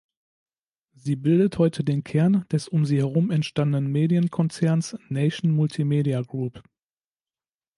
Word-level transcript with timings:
Sie 0.95 1.15
bildet 1.15 1.59
heute 1.59 1.83
den 1.83 2.03
Kern 2.03 2.43
des 2.51 2.67
um 2.67 2.85
sie 2.87 2.97
herum 2.97 3.29
entstandenen 3.29 3.91
Medienkonzerns 3.91 4.97
Nation 5.09 5.51
Multimedia 5.51 6.23
Group. 6.23 6.63